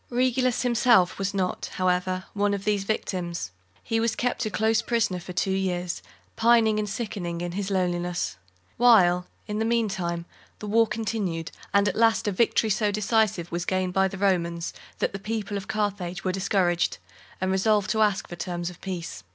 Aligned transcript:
Regulus 0.09 0.63
himself 0.63 1.19
was 1.19 1.31
not, 1.31 1.67
however, 1.75 2.23
one 2.33 2.55
of 2.55 2.65
these 2.65 2.85
victims. 2.85 3.51
He 3.83 3.99
was 3.99 4.15
kept 4.15 4.47
a 4.47 4.49
close 4.49 4.81
prisoner 4.81 5.19
for 5.19 5.31
two 5.31 5.51
years, 5.53 6.01
pining 6.35 6.79
and 6.79 6.89
sickening 6.89 7.39
in 7.39 7.51
his 7.51 7.69
loneliness; 7.69 8.37
while, 8.77 9.27
in 9.45 9.59
the 9.59 9.63
meantime, 9.63 10.25
the 10.57 10.65
war 10.65 10.87
continued, 10.87 11.51
and 11.71 11.87
at 11.87 11.95
last 11.95 12.27
a 12.27 12.31
victory 12.31 12.71
so 12.71 12.89
decisive 12.91 13.51
was 13.51 13.63
gained 13.63 13.93
by 13.93 14.07
the 14.07 14.17
Romans, 14.17 14.73
that 14.97 15.13
the 15.13 15.19
people 15.19 15.55
of 15.55 15.67
Carthage 15.67 16.23
were 16.23 16.31
discouraged, 16.31 16.97
and 17.39 17.51
resolved 17.51 17.91
to 17.91 18.01
ask 18.01 18.27
terms 18.39 18.71
of 18.71 18.81
peace. 18.81 19.23